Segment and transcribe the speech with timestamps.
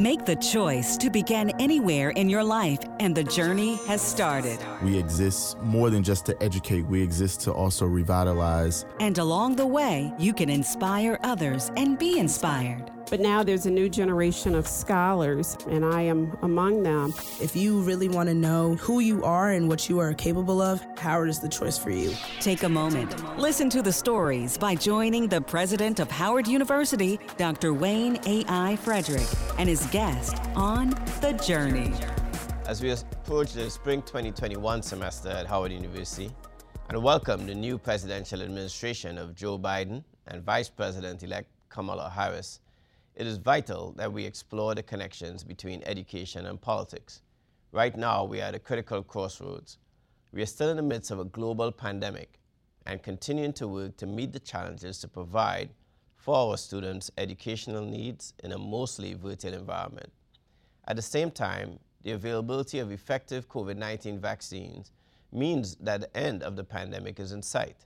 [0.00, 4.58] Make the choice to begin anywhere in your life, and the journey has started.
[4.82, 8.86] We exist more than just to educate, we exist to also revitalize.
[8.98, 12.90] And along the way, you can inspire others and be inspired.
[13.10, 17.12] But now there's a new generation of scholars, and I am among them.
[17.40, 20.80] If you really want to know who you are and what you are capable of,
[20.96, 22.14] Howard is the choice for you.
[22.38, 23.12] Take a moment.
[23.36, 27.74] Listen to the stories by joining the president of Howard University, Dr.
[27.74, 28.76] Wayne A.I.
[28.76, 29.26] Frederick,
[29.58, 31.92] and his guest on The Journey.
[32.66, 36.30] As we approach the spring 2021 semester at Howard University,
[36.88, 42.60] and welcome the new presidential administration of Joe Biden and Vice President elect Kamala Harris
[43.20, 47.20] it is vital that we explore the connections between education and politics.
[47.70, 49.76] Right now, we are at a critical crossroads.
[50.32, 52.40] We are still in the midst of a global pandemic
[52.86, 55.68] and continuing to work to meet the challenges to provide
[56.16, 60.10] for our students' educational needs in a mostly virtual environment.
[60.88, 64.92] At the same time, the availability of effective COVID 19 vaccines
[65.30, 67.84] means that the end of the pandemic is in sight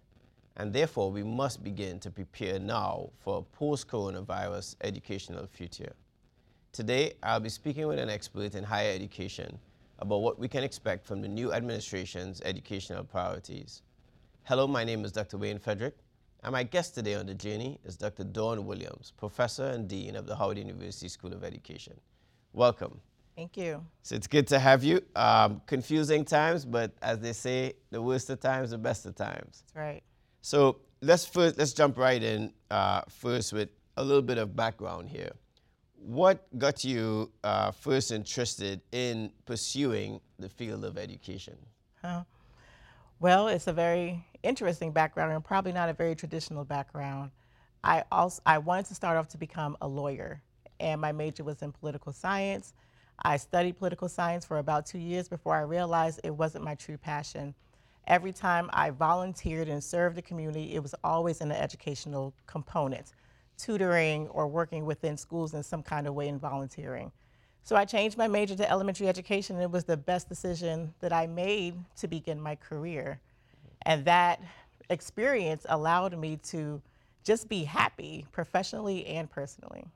[0.56, 5.92] and therefore we must begin to prepare now for a post-coronavirus educational future.
[6.72, 9.58] Today, I'll be speaking with an expert in higher education
[10.00, 13.82] about what we can expect from the new administration's educational priorities.
[14.44, 15.38] Hello, my name is Dr.
[15.38, 15.96] Wayne Frederick,
[16.42, 18.24] and my guest today on the journey is Dr.
[18.24, 21.94] Dawn Williams, Professor and Dean of the Howard University School of Education.
[22.52, 23.00] Welcome.
[23.36, 23.84] Thank you.
[24.02, 25.00] So it's good to have you.
[25.16, 29.64] Um, confusing times, but as they say, the worst of times, the best of times.
[29.66, 30.02] That's right.
[30.44, 35.08] So let's first let's jump right in uh, first with a little bit of background
[35.08, 35.30] here.
[35.96, 41.56] What got you uh, first interested in pursuing the field of education?
[43.20, 47.30] Well, it's a very interesting background and probably not a very traditional background.
[47.82, 50.42] I also I wanted to start off to become a lawyer,
[50.78, 52.74] and my major was in political science.
[53.18, 56.98] I studied political science for about two years before I realized it wasn't my true
[56.98, 57.54] passion
[58.06, 63.12] every time I volunteered and served the community, it was always in the educational component,
[63.58, 67.12] tutoring or working within schools in some kind of way in volunteering.
[67.62, 71.12] So I changed my major to elementary education, and it was the best decision that
[71.12, 73.20] I made to begin my career.
[73.82, 74.40] And that
[74.90, 76.82] experience allowed me to
[77.24, 79.86] just be happy professionally and personally.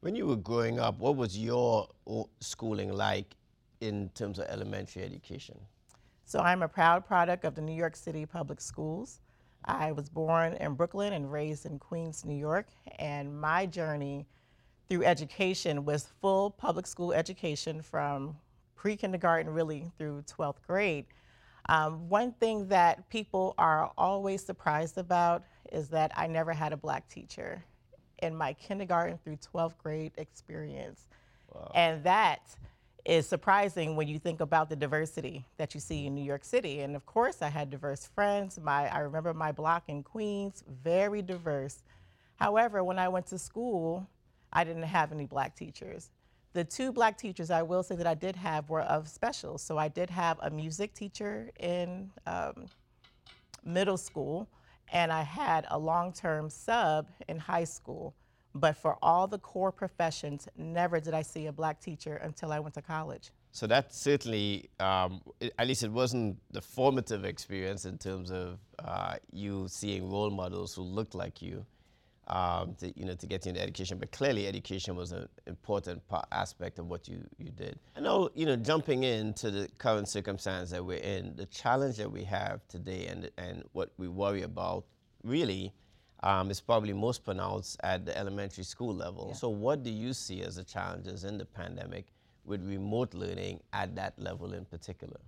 [0.00, 3.36] When you were growing up, what was your uh, schooling like
[3.80, 5.58] in terms of elementary education?
[6.26, 9.20] So I'm a proud product of the New York City Public Schools.
[9.66, 12.68] I was born in Brooklyn and raised in Queens, New York,
[12.98, 14.26] and my journey
[14.88, 18.36] through education was full public school education from
[18.74, 21.06] pre-kindergarten really through 12th grade.
[21.68, 26.76] Um, one thing that people are always surprised about is that I never had a
[26.76, 27.64] black teacher
[28.22, 31.08] in my kindergarten through 12th grade experience.
[31.54, 31.70] Wow.
[31.74, 32.56] And that
[33.04, 36.80] is surprising when you think about the diversity that you see in New York City.
[36.80, 38.58] And of course, I had diverse friends.
[38.58, 41.82] My, I remember my block in Queens, very diverse.
[42.36, 44.08] However, when I went to school,
[44.52, 46.10] I didn't have any black teachers.
[46.54, 49.58] The two black teachers I will say that I did have were of special.
[49.58, 52.66] So I did have a music teacher in um,
[53.64, 54.48] middle school,
[54.92, 58.14] and I had a long term sub in high school.
[58.54, 62.60] But for all the core professions, never did I see a black teacher until I
[62.60, 63.32] went to college.
[63.50, 65.20] So that certainly, um,
[65.58, 70.74] at least it wasn't the formative experience in terms of uh, you seeing role models
[70.74, 71.64] who looked like you,
[72.26, 73.98] um, to, you know, to get you into education.
[73.98, 77.78] But clearly, education was an important aspect of what you, you did.
[77.96, 82.10] I know, you know, jumping into the current circumstance that we're in, the challenge that
[82.10, 84.84] we have today and, and what we worry about
[85.22, 85.72] really
[86.24, 89.26] um, is probably most pronounced at the elementary school level.
[89.28, 89.36] Yeah.
[89.36, 92.06] So what do you see as the challenges in the pandemic
[92.46, 95.20] with remote learning at that level in particular?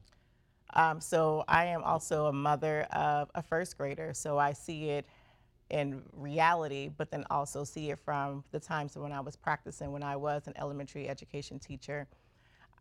[0.72, 5.06] Um, so I am also a mother of a first grader, so I see it
[5.68, 10.02] in reality, but then also see it from the times when I was practicing when
[10.02, 12.06] I was an elementary education teacher.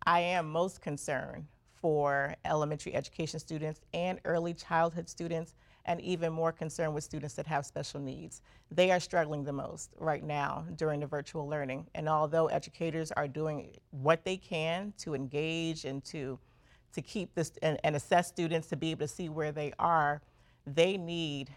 [0.05, 1.47] I am most concerned
[1.81, 5.53] for elementary education students and early childhood students
[5.85, 8.41] and even more concerned with students that have special needs.
[8.71, 11.87] They are struggling the most right now during the virtual learning.
[11.95, 16.39] And although educators are doing what they can to engage and to,
[16.93, 20.21] to keep this and, and assess students to be able to see where they are,
[20.65, 21.51] they need,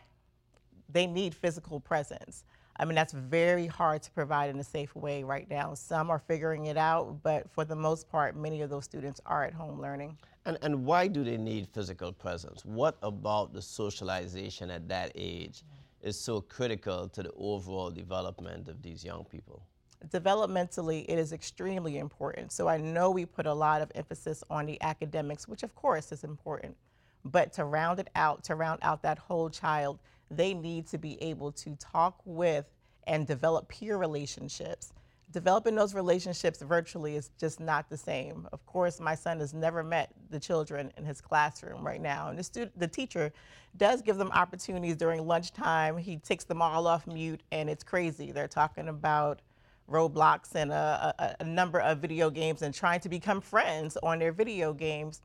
[0.91, 2.45] they need physical presence.
[2.81, 5.75] I mean, that's very hard to provide in a safe way right now.
[5.75, 9.45] Some are figuring it out, but for the most part, many of those students are
[9.45, 10.17] at home learning.
[10.49, 12.65] And, and why do they need physical presence?
[12.65, 15.63] What about the socialization at that age
[16.01, 19.63] is so critical to the overall development of these young people?
[20.07, 22.53] developmentally, it is extremely important.
[22.53, 26.13] So I know we put a lot of emphasis on the academics, which of course
[26.13, 26.77] is important.
[27.25, 29.99] But to round it out, to round out that whole child,
[30.31, 32.65] they need to be able to talk with
[33.09, 34.93] and develop peer relationships.
[35.31, 38.49] Developing those relationships virtually is just not the same.
[38.51, 42.31] Of course, my son has never met the children in his classroom right now.
[42.31, 43.31] And the, student, the teacher
[43.77, 45.99] does give them opportunities during lunchtime.
[45.99, 48.33] He takes them all off mute, and it's crazy.
[48.33, 49.43] They're talking about
[49.91, 54.19] Roblox and a, a, a number of video games and trying to become friends on
[54.19, 55.21] their video games.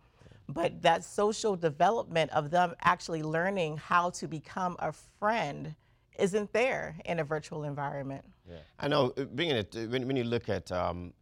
[0.50, 5.76] But that social development of them actually learning how to become a friend
[6.18, 8.24] isn't there in a virtual environment.
[8.50, 8.58] Yeah.
[8.80, 11.14] I know, uh, being it, uh, when, when you look at um,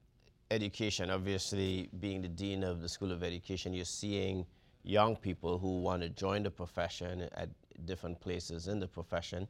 [0.50, 4.46] education, obviously being the dean of the School of Education, you're seeing
[4.84, 7.50] young people who want to join the profession at
[7.86, 9.48] different places in the profession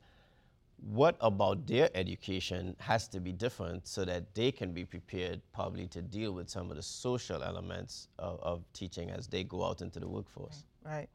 [0.82, 5.88] what about their education has to be different so that they can be prepared probably
[5.88, 9.82] to deal with some of the social elements of, of teaching as they go out
[9.82, 10.66] into the workforce.
[10.84, 11.08] Right.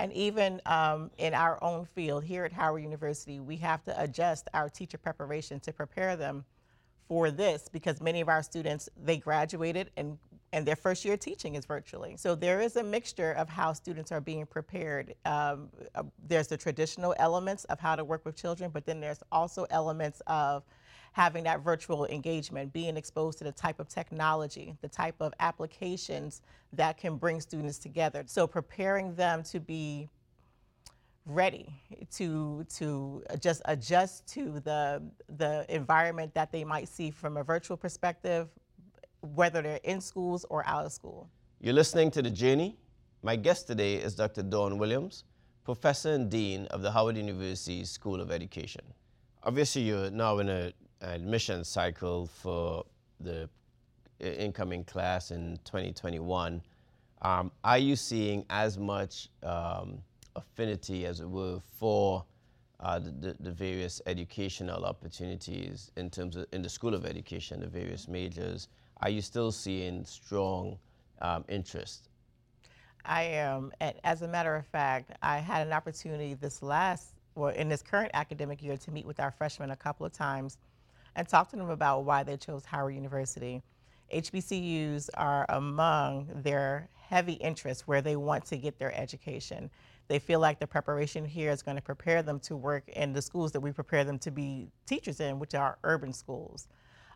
[0.00, 4.48] And even um, in our own field here at Howard University, we have to adjust
[4.54, 6.46] our teacher preparation to prepare them
[7.06, 10.16] for this because many of our students, they graduated and
[10.52, 12.16] and their first year teaching is virtually.
[12.16, 15.14] So there is a mixture of how students are being prepared.
[15.24, 19.22] Um, uh, there's the traditional elements of how to work with children, but then there's
[19.30, 20.64] also elements of
[21.12, 26.42] having that virtual engagement, being exposed to the type of technology, the type of applications
[26.72, 28.22] that can bring students together.
[28.26, 30.08] So preparing them to be
[31.26, 31.68] ready
[32.10, 35.02] to to just adjust to the
[35.36, 38.48] the environment that they might see from a virtual perspective
[39.34, 41.28] whether they're in schools or out of school.
[41.60, 42.78] You're listening to The Journey.
[43.22, 44.42] My guest today is Dr.
[44.42, 45.24] Dawn Williams,
[45.62, 48.80] Professor and Dean of the Howard University School of Education.
[49.42, 52.84] Obviously, you're now in a, admission cycle for
[53.20, 53.48] the
[54.20, 56.60] incoming class in 2021.
[57.22, 59.98] Um, are you seeing as much um,
[60.36, 62.24] affinity, as it were, for
[62.80, 67.66] uh, the, the, various educational opportunities in terms of in the School of Education, the
[67.66, 68.68] various majors,
[69.02, 70.78] are you still seeing strong
[71.20, 72.08] um, interest?
[73.04, 73.72] I am.
[73.80, 77.82] And as a matter of fact, I had an opportunity this last, well, in this
[77.82, 80.56] current academic year, to meet with our freshmen a couple of times
[81.16, 83.62] and talk to them about why they chose Howard University.
[84.14, 89.70] HBCUs are among their heavy interests where they want to get their education.
[90.08, 93.22] They feel like the preparation here is going to prepare them to work in the
[93.22, 96.68] schools that we prepare them to be teachers in, which are urban schools.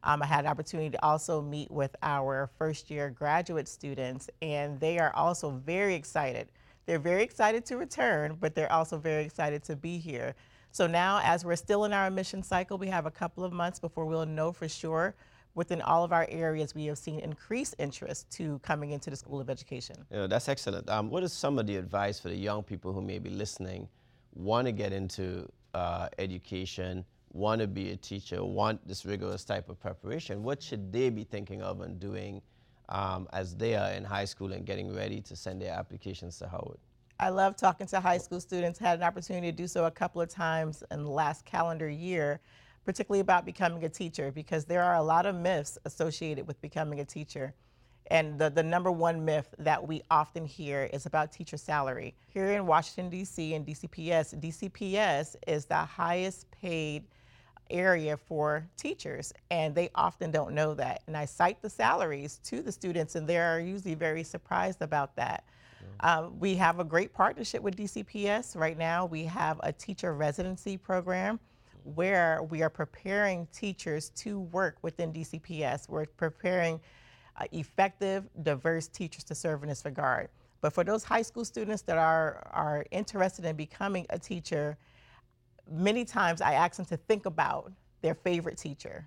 [0.05, 4.79] Um, I had an opportunity to also meet with our first year graduate students, and
[4.79, 6.53] they are also very excited.
[6.87, 10.35] They're very excited to return, but they're also very excited to be here.
[10.75, 13.79] So now, as we're still in our admission cycle, we have a couple of months
[13.79, 15.15] before we'll know for sure.
[15.55, 19.41] Within all of our areas, we have seen increased interest to coming into the School
[19.41, 19.95] of Education.
[20.11, 20.91] Yeah, that's excellent.
[20.91, 23.89] Um, what is some of the advice for the young people who may be listening,
[24.35, 29.69] want to get into uh, education, want to be a teacher, want this rigorous type
[29.69, 32.43] of preparation, what should they be thinking of and doing
[32.89, 36.49] um, as they are in high school and getting ready to send their applications to
[36.49, 36.81] Howard?
[37.21, 40.21] I love talking to high school students, had an opportunity to do so a couple
[40.21, 42.41] of times in the last calendar year,
[42.85, 47.01] particularly about becoming a teacher, because there are a lot of myths associated with becoming
[47.01, 47.55] a teacher.
[48.09, 52.15] And the, the number one myth that we often hear is about teacher salary.
[52.27, 53.55] Here in Washington, D.C.
[53.55, 57.05] and DCPS, DCPS is the highest paid
[57.71, 61.03] area for teachers, and they often don't know that.
[61.07, 65.45] And I cite the salaries to the students, and they're usually very surprised about that.
[66.01, 69.07] Um, we have a great partnership with DCPS right now.
[69.07, 71.41] We have a teacher residency program
[71.85, 75.89] where we are preparing teachers to work within DCPS.
[75.89, 76.81] We're preparing
[77.37, 80.29] uh, effective, diverse teachers to serve in this regard.
[80.61, 84.79] But for those high school students that are, are interested in becoming a teacher,
[85.71, 87.71] many times I ask them to think about
[88.01, 89.07] their favorite teacher,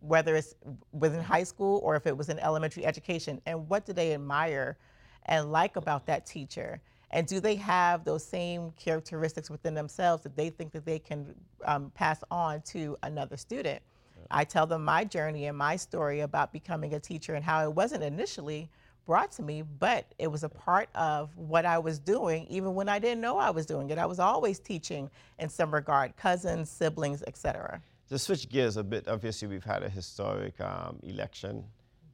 [0.00, 0.54] whether it's
[0.92, 4.78] within high school or if it was in elementary education, and what do they admire
[5.26, 6.80] and like about that teacher?
[7.10, 11.34] And do they have those same characteristics within themselves that they think that they can
[11.64, 13.82] um, pass on to another student?
[14.30, 17.74] I tell them my journey and my story about becoming a teacher and how it
[17.74, 18.70] wasn't initially
[19.04, 22.88] brought to me, but it was a part of what I was doing even when
[22.88, 23.98] I didn't know I was doing it.
[23.98, 27.82] I was always teaching in some regard, cousins, siblings, etc.
[28.08, 31.64] To switch gears a bit, obviously we've had a historic um, election.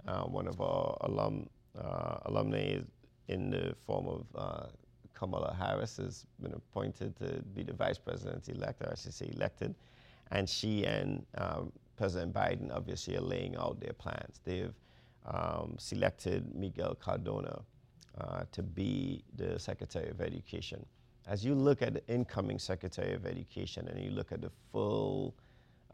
[0.07, 1.49] Uh, one of our alum,
[1.79, 2.79] uh, alumni
[3.29, 4.67] in the form of uh,
[5.15, 9.31] Kamala Harris has been appointed to be the vice president elect, or I should say
[9.35, 9.75] elected.
[10.31, 14.41] And she and um, President Biden obviously are laying out their plans.
[14.45, 14.75] They've
[15.27, 17.61] um, selected Miguel Cardona
[18.21, 20.85] uh, to be the Secretary of Education.
[21.27, 25.35] As you look at the incoming Secretary of Education and you look at the full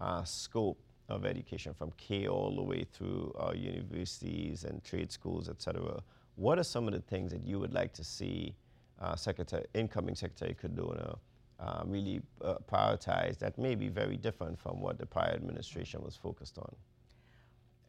[0.01, 5.49] uh, scope of education from K all the way through our universities and trade schools,
[5.49, 6.03] et cetera,
[6.37, 8.55] what are some of the things that you would like to see
[9.01, 11.17] uh, Secretary, incoming Secretary Cardona
[11.61, 16.17] uh, really uh, prioritize that may be very different from what the prior administration was
[16.17, 16.75] focused on?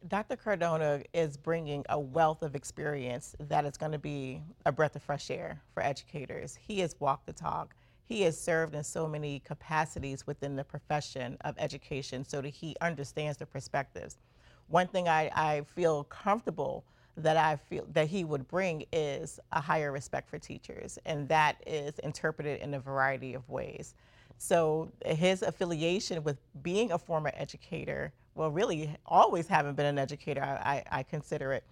[0.08, 0.36] Dr.
[0.36, 5.02] Cardona is bringing a wealth of experience that is going to be a breath of
[5.02, 6.54] fresh air for educators.
[6.54, 7.74] He has walked the talk.
[8.04, 12.76] He has served in so many capacities within the profession of education so that he
[12.80, 14.18] understands the perspectives.
[14.68, 16.84] One thing I, I feel comfortable
[17.16, 21.56] that I feel that he would bring is a higher respect for teachers, and that
[21.66, 23.94] is interpreted in a variety of ways.
[24.38, 30.42] So his affiliation with being a former educator, well, really always having been an educator,
[30.42, 31.64] I, I, I consider it,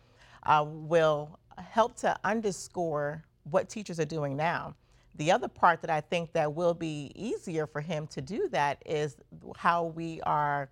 [0.45, 4.75] uh, will help to underscore what teachers are doing now.
[5.17, 8.83] The other part that I think that will be easier for him to do that
[8.87, 9.17] is
[9.57, 10.71] how we are,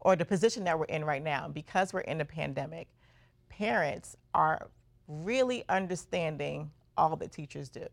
[0.00, 2.86] or the position that we're in right now, because we're in a pandemic
[3.48, 4.68] parents are
[5.08, 7.86] really understanding all that teachers do.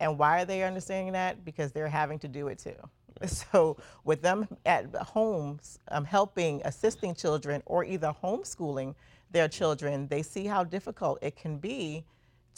[0.00, 1.44] And why are they understanding that?
[1.44, 2.76] Because they're having to do it too.
[3.26, 8.94] So, with them at homes um, helping, assisting children, or either homeschooling
[9.32, 12.04] their children, they see how difficult it can be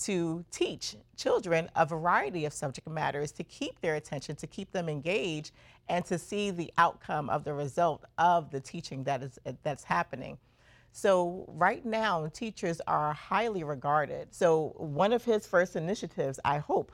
[0.03, 4.89] to teach children a variety of subject matters, to keep their attention, to keep them
[4.89, 5.53] engaged,
[5.89, 10.39] and to see the outcome of the result of the teaching that is that's happening.
[10.93, 14.35] So right now, teachers are highly regarded.
[14.35, 16.93] So one of his first initiatives, I hope,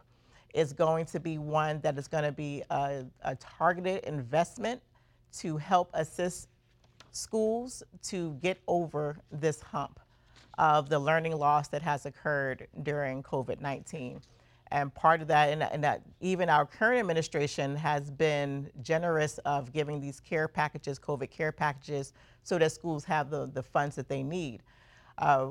[0.55, 4.81] is going to be one that is going to be a, a targeted investment
[5.39, 6.49] to help assist
[7.13, 10.01] schools to get over this hump
[10.59, 14.21] of the learning loss that has occurred during COVID-19.
[14.73, 19.73] And part of that, and, and, that even our current administration has been generous of
[19.73, 24.09] giving these care packages, COVID care packages, so that schools have the, the funds that
[24.09, 24.63] they need.
[25.19, 25.51] Uh,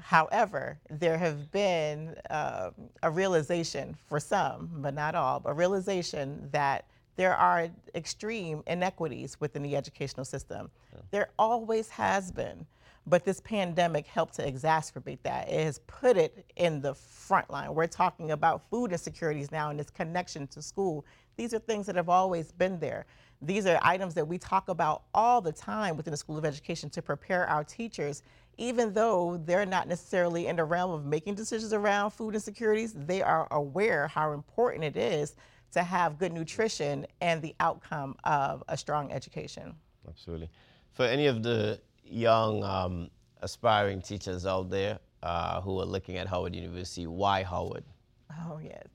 [0.00, 2.70] however, there have been uh,
[3.02, 9.62] a realization for some, but not all, a realization that there are extreme inequities within
[9.62, 10.70] the educational system.
[10.92, 11.00] Yeah.
[11.10, 12.66] There always has been.
[13.08, 15.48] But this pandemic helped to exacerbate that.
[15.48, 17.72] It has put it in the front line.
[17.72, 21.06] We're talking about food insecurities now and its connection to school.
[21.36, 23.06] These are things that have always been there.
[23.40, 26.90] These are items that we talk about all the time within the School of Education
[26.90, 28.22] to prepare our teachers,
[28.58, 33.22] even though they're not necessarily in the realm of making decisions around food insecurities, they
[33.22, 35.36] are aware how important it is
[35.72, 39.74] to have good nutrition and the outcome of a strong education.
[40.08, 40.48] Absolutely.
[40.92, 43.10] For any of the young um,
[43.42, 47.84] aspiring teachers out there uh, who are looking at Howard University, why Howard?
[48.30, 48.86] Oh, yes.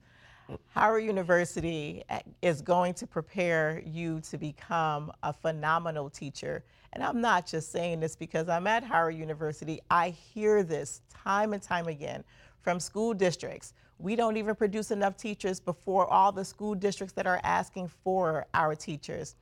[0.70, 6.64] Howard University uh, is going to prepare you to become a phenomenal teacher.
[6.94, 9.80] And I'm not just saying this because I'm at Howard University.
[9.90, 12.24] I hear this time and time again
[12.62, 13.74] from school districts.
[13.98, 18.46] We don't even produce enough teachers before all the school districts that are asking for
[18.54, 19.36] our teachers.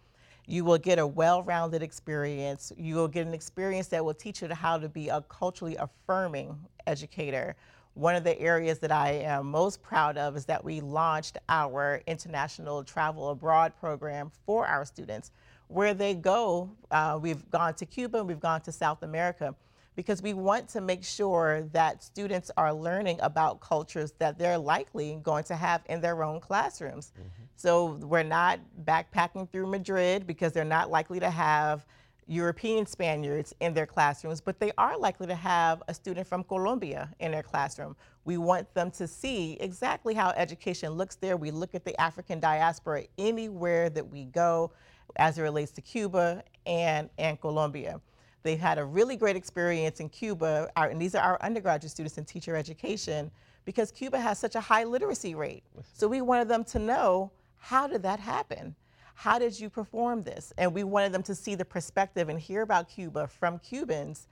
[0.50, 2.72] You will get a well-rounded experience.
[2.75, 6.58] You will get an experience that will teach you how to be a culturally affirming
[6.88, 7.56] educator.
[7.94, 12.01] One of the areas that I am most proud of is that we launched our
[12.08, 15.29] international travel abroad program for our students.
[15.68, 19.53] Where they go, uh, we've gone to Cuba, we've gone to South America
[20.00, 25.20] because we want to make sure that students are learning about cultures that they're likely
[25.24, 27.12] going to have in their own classrooms.
[27.18, 27.48] Mm -hmm.
[27.58, 31.86] So we're not backpacking through Madrid because they're not likely to have
[32.27, 37.10] European Spaniards in their classrooms, but they are likely to have a student from Colombia
[37.20, 37.96] in their classroom.
[38.24, 41.36] We want them to see exactly how education looks there.
[41.36, 44.72] We look at the African diaspora anywhere that we go
[45.15, 48.00] as it relates to Cuba and, and Colombia.
[48.43, 52.17] They've had a really great experience in Cuba, our, and these are our undergraduate students
[52.17, 53.31] in teacher education,
[53.65, 55.63] because Cuba has such a high literacy rate.
[55.93, 58.75] So we wanted them to know how did that happen?
[59.13, 60.53] How did you perform this?
[60.58, 64.27] And we wanted them to see the perspective and hear about Cuba from Cubans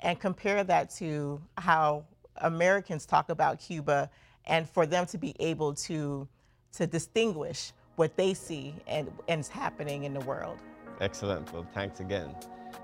[0.00, 2.04] and compare that to how
[2.38, 4.10] Americans talk about Cuba
[4.46, 6.26] and for them to be able to,
[6.72, 10.58] to distinguish what they see and, and is happening in the world.
[11.00, 11.52] Excellent.
[11.52, 12.34] Well, thanks again.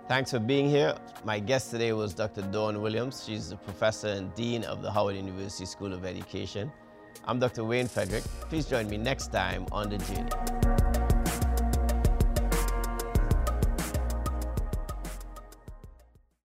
[0.08, 0.96] Thanks for being here.
[1.24, 2.42] My guest today was Dr.
[2.42, 3.24] Dawn Williams.
[3.26, 6.72] She's the professor and dean of the Howard University School of Education.
[7.26, 7.64] I'm Dr.
[7.64, 8.24] Wayne Frederick.
[8.48, 10.67] Please join me next time on The Journey.